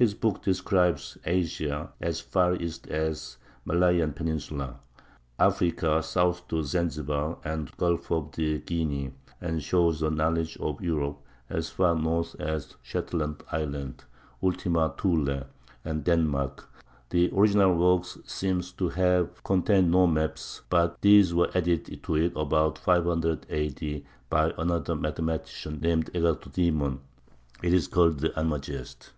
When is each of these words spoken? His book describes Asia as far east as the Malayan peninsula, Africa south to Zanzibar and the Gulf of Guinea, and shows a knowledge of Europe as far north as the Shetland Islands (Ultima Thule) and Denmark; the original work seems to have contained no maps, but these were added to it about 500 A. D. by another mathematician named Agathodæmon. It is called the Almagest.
His 0.00 0.14
book 0.14 0.44
describes 0.44 1.18
Asia 1.26 1.90
as 2.00 2.20
far 2.20 2.54
east 2.54 2.86
as 2.86 3.36
the 3.66 3.72
Malayan 3.74 4.12
peninsula, 4.12 4.78
Africa 5.40 6.00
south 6.04 6.46
to 6.46 6.62
Zanzibar 6.62 7.38
and 7.42 7.66
the 7.66 7.76
Gulf 7.76 8.12
of 8.12 8.30
Guinea, 8.30 9.12
and 9.40 9.60
shows 9.60 10.00
a 10.00 10.08
knowledge 10.08 10.56
of 10.58 10.80
Europe 10.80 11.20
as 11.50 11.70
far 11.70 11.96
north 11.96 12.36
as 12.38 12.68
the 12.68 12.74
Shetland 12.80 13.42
Islands 13.50 14.04
(Ultima 14.40 14.94
Thule) 14.96 15.48
and 15.84 16.04
Denmark; 16.04 16.70
the 17.10 17.32
original 17.36 17.74
work 17.76 18.04
seems 18.24 18.70
to 18.74 18.90
have 18.90 19.42
contained 19.42 19.90
no 19.90 20.06
maps, 20.06 20.62
but 20.70 21.00
these 21.00 21.34
were 21.34 21.50
added 21.56 22.00
to 22.04 22.14
it 22.14 22.32
about 22.36 22.78
500 22.78 23.46
A. 23.50 23.70
D. 23.70 24.06
by 24.30 24.54
another 24.58 24.94
mathematician 24.94 25.80
named 25.80 26.08
Agathodæmon. 26.12 27.00
It 27.64 27.74
is 27.74 27.88
called 27.88 28.20
the 28.20 28.30
Almagest. 28.38 29.10